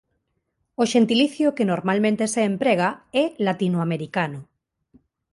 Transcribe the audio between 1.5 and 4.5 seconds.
que normalmente se emprega é "latinoamericano".